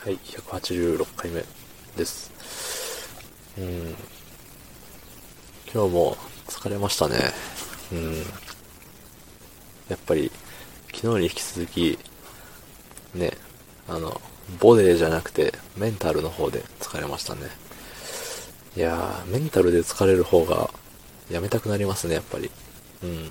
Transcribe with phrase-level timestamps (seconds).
[0.00, 1.44] はい、186回目
[1.96, 2.30] です。
[3.58, 3.96] うん。
[5.74, 7.16] 今日も疲れましたね。
[7.92, 8.16] うん。
[9.88, 10.30] やっぱり、
[10.94, 11.98] 昨日に引き続き、
[13.12, 13.32] ね、
[13.88, 14.20] あの、
[14.60, 17.48] ボデーじゃなくて、メンタルの方で疲れましたね。
[18.76, 20.70] いやー、メンタルで疲れる方が、
[21.28, 22.52] やめたくなりますね、やっぱり。
[23.02, 23.30] うん。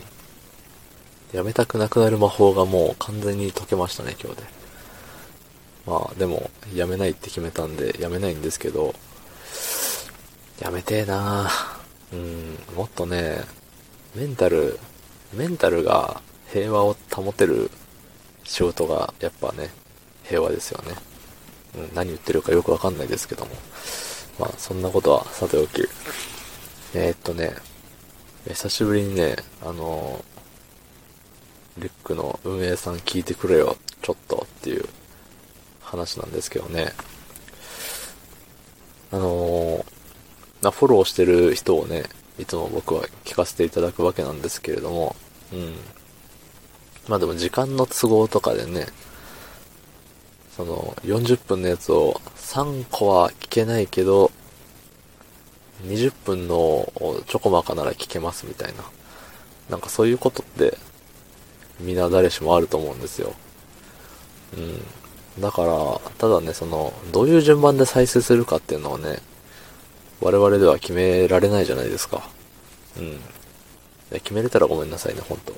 [1.31, 4.66] やめたくなくなる魔法がもう完全に解けましたね、今日で。
[5.87, 8.93] まあでも、やめないって決めたんで、やめないんですけど、
[10.59, 11.49] やめてえな
[12.11, 13.43] うん、もっとね、
[14.13, 14.77] メンタル、
[15.33, 17.71] メンタルが平和を保てる
[18.43, 19.69] 仕事がやっぱね、
[20.23, 20.95] 平和ですよね。
[21.77, 23.51] うん、何言ってるかよくわかんないですけども。
[24.39, 25.87] まあそんなことはさておき。
[26.93, 27.55] えー、っとね、
[28.47, 30.23] 久しぶりにね、あの
[31.77, 34.85] リュックの運営さん聞いてくれよ、ちょっとっていう
[35.87, 36.93] 話なんですけどね。
[39.11, 42.03] あのー、フォローしてる人をね、
[42.37, 45.15] いつも僕は聞かせていただくわけなんですけれども、
[45.53, 45.75] うん。
[47.07, 48.87] まあでも時間の都合とかでね、
[50.55, 54.31] その40分のやつを3個は聞けないけど、
[55.83, 56.91] 20分の
[57.27, 58.83] ちょこまかなら聞けますみたいな。
[59.69, 60.77] なんかそういうことって、
[61.79, 63.33] みんな誰しもあると思うんですよ。
[64.57, 64.81] うん。
[65.39, 69.19] だから、ただね、その、どういう順番で再生するかっていうのをね、
[70.19, 72.27] 我々では決められないじゃないですか。
[72.97, 73.19] うん。
[74.11, 75.53] 決めれたらごめんなさいね、ほんと。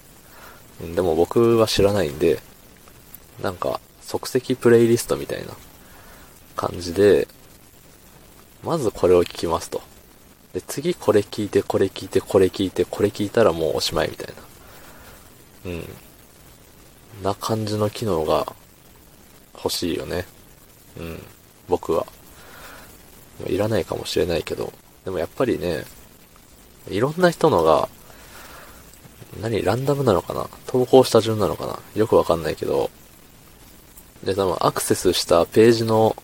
[0.82, 2.40] うんでも僕は知らないんで、
[3.42, 5.54] なんか、即席プレイリストみたいな
[6.56, 7.28] 感じで、
[8.64, 9.82] まずこれを聞きますと。
[10.54, 14.36] で、次これ聞いて、これ聞いて、これ聞いて、これ聞いたらもうおしまいみたい
[15.66, 15.72] な。
[15.72, 15.86] うん。
[17.24, 18.54] な感じの機能が
[19.64, 20.26] 欲しいよね。
[20.98, 21.22] うん。
[21.68, 22.06] 僕は。
[23.48, 24.74] いらないかもしれないけど。
[25.06, 25.86] でもやっぱりね、
[26.90, 27.88] いろんな人のが、
[29.42, 30.50] 何、ランダムなのかな？
[30.66, 31.80] 投稿した順なのかな？
[31.96, 32.90] よくわかんないけど、
[34.24, 36.16] で、多分アクセスしたページの、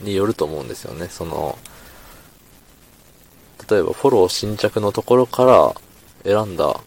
[0.00, 1.08] によると思うんですよね。
[1.08, 1.58] その、
[3.68, 5.74] 例えばフォロー新着のところから
[6.24, 6.80] 選んだ、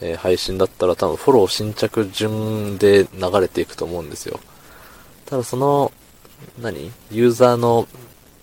[0.00, 4.40] えー配信だったら多分フォロー新着順で流れていくと思うんですよ。
[5.30, 5.92] ただその、
[6.60, 6.90] 何？
[7.10, 7.86] ユーザーの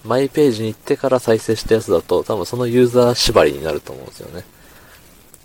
[0.05, 4.45] マイページに行ってから再生したやつだと多分そのユーザー縛りになると思うんですよね。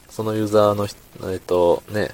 [0.08, 0.86] そのユーザーの、
[1.32, 2.10] えっと、ね、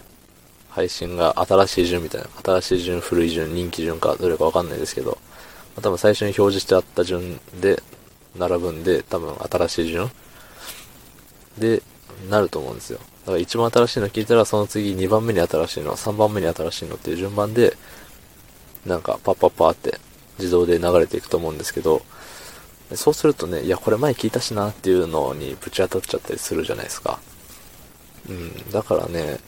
[0.71, 7.83] 配信が新しい順みたいな、新しい順、古い順、人気順か、どれかわかんないですけど、まあ多分最初に表示してあった順で
[8.39, 10.11] 並ぶんで、多分新しい順
[11.59, 11.83] で
[12.31, 13.01] なると思うんですよ。
[13.01, 17.77] だから一番新しいの聞いたら、その次2番目に新しいの、3番目に新しいのっていう順番で、
[18.87, 19.99] なんかパッパッパーって
[20.39, 22.03] 自動で流れていくと思うんですけど、
[22.95, 27.19] そうするとね、いや、これ前聞いたしなっていうのにぶち当たっちゃったりするじゃないですか。
[28.29, 29.39] うん、だからね、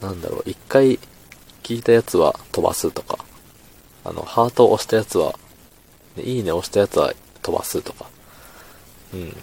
[0.00, 0.98] なんだろう、一回
[1.62, 3.18] 聞いたやつは飛ばすとか、
[4.04, 5.34] あの、ハートを押したやつは、
[6.16, 7.12] いいね押したやつは
[7.42, 8.06] 飛ばすとか、
[9.12, 9.36] うん。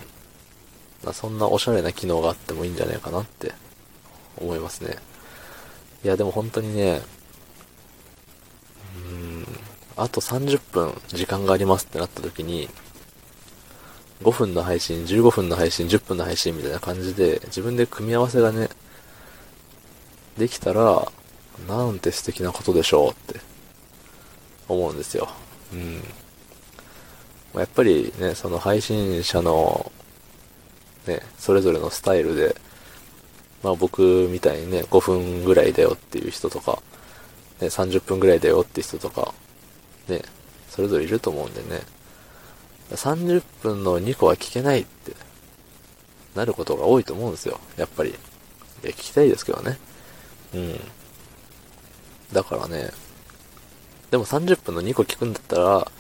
[1.03, 3.51] まそんなおしゃれな機能があってもいいんじゃないかなって
[4.37, 4.97] 思いますね。
[6.03, 7.01] いや、でも本当にね、
[9.95, 12.69] あと30分時間がありますってなった時に、
[14.23, 18.69] 5分の配信、15分の配信、10分の配信みたいな感じで、自分で組み合わせがね、
[20.37, 21.11] できたら、
[21.67, 23.39] なんて素敵なことでしょうって
[24.67, 25.29] 思うんですよ。
[25.73, 26.01] うん。
[27.59, 29.91] やっぱりね、その配信者の、
[31.05, 32.55] ね、それぞれのスタイルで、
[33.61, 36.81] まあ僕みたいにね、5分ぐらいだよっていう人とか、
[37.61, 39.33] ね、30分ぐらいだよって人とか、
[40.07, 40.21] ね、
[40.69, 41.81] それぞれいると思うんでね、
[42.91, 45.13] 30分の2個は聞けないって
[46.35, 47.59] なることが多いと思うんですよ。
[47.77, 48.09] やっぱり。
[48.11, 48.13] い
[48.83, 49.77] や、聞きたいですけどね。
[50.53, 50.79] うん。
[52.31, 52.91] だからね、
[54.11, 55.91] でも30分の2個聞くんだったら、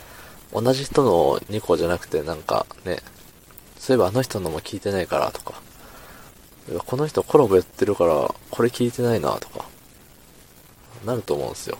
[0.51, 2.99] 同じ人の2個じゃなくてなんかね、
[3.77, 5.61] そういえばあの人のも聞いてないからとか、
[6.85, 9.65] この人コラボやってるから、これ聞いてないなとか、
[11.05, 11.77] なると思うんですよ。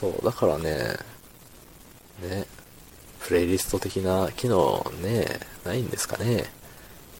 [0.00, 0.96] そう、だからね、
[2.22, 2.46] ね、
[3.20, 5.26] プレイリスト的な機能ね、
[5.62, 6.46] ないんですかね。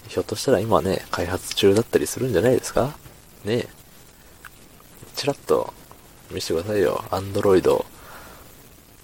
[0.08, 2.96] ひょっとしたら今ね、開発中だったりするんじゃないですか
[3.44, 3.66] ね
[5.14, 5.74] チラッと
[6.30, 7.04] 見せてくださいよ。
[7.10, 7.84] アンドロイド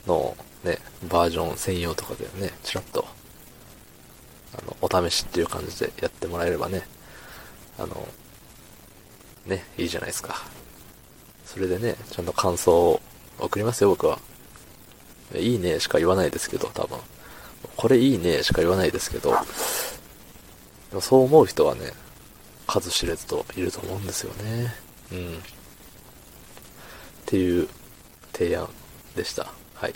[0.07, 0.35] の
[0.65, 3.07] ね、バージョン専用とかでね、チラッと、
[4.59, 6.87] あの、お試しっていう感じでやってもらえればね、
[7.79, 8.09] あの、
[9.45, 10.37] ね、いいじゃないですか。
[11.45, 13.01] それでね、ちゃんと感想を
[13.39, 14.19] 送りますよ、僕は。
[15.35, 16.99] いいねしか言わないですけど、多分。
[17.77, 19.37] これいいねしか言わないですけど、で
[20.95, 21.93] もそう思う人はね、
[22.67, 24.75] 数知れずといると思うんですよね。
[25.13, 25.37] うん。
[25.37, 25.41] っ
[27.27, 27.69] ていう
[28.33, 28.69] 提案
[29.15, 29.53] でした。
[29.75, 29.95] はい。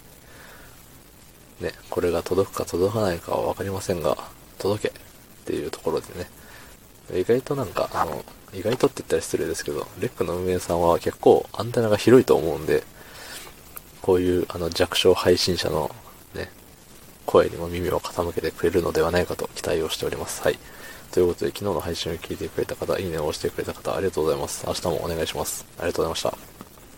[1.60, 4.16] ね、これが届くか届かないかはわかりませんが、
[4.58, 5.00] 届けっ
[5.44, 12.82] ていうところでね、意外となんか、あの、意外とって言ったら失礼ですけど、レックの運営さんは結構アンテナが広いと思うんで、
[14.10, 15.88] こういうあの弱小配信者の
[16.34, 16.50] ね、
[17.26, 20.42] 声にも耳を傾けてくれるのではないかと期待をしております。
[20.42, 20.58] はい。
[21.12, 24.66] ということで、昨日の配信を聞いてくれた方、いいねを押してくれた方、ありがとうございます。
[24.66, 25.64] 明日もお願いします。
[25.78, 26.49] ありがとうございました。